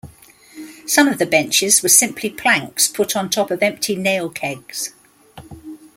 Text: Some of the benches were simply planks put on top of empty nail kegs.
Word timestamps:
Some 0.87 1.07
of 1.09 1.19
the 1.19 1.27
benches 1.27 1.83
were 1.83 1.87
simply 1.89 2.31
planks 2.31 2.87
put 2.87 3.15
on 3.15 3.29
top 3.29 3.51
of 3.51 3.61
empty 3.61 3.95
nail 3.95 4.31
kegs. 4.31 4.93